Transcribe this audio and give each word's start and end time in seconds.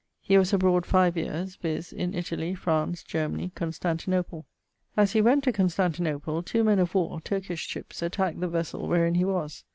He 0.19 0.35
was 0.35 0.51
abroad 0.51 0.87
5 0.87 1.15
yeares, 1.15 1.57
viz. 1.57 1.93
in 1.93 2.15
Italie, 2.15 2.55
France, 2.55 3.03
Germany, 3.03 3.51
Constantinople. 3.53 4.47
As 4.97 5.11
he 5.11 5.21
went 5.21 5.43
to 5.43 5.51
Constantinople, 5.51 6.41
two 6.41 6.63
men 6.63 6.79
of 6.79 6.95
warre 6.95 7.19
(Turkish 7.21 7.67
shippes) 7.67 8.01
attacqued 8.01 8.39
the 8.39 8.49
vessell 8.49 8.87
wherin 8.87 9.13
he 9.15 9.25
was. 9.25 9.63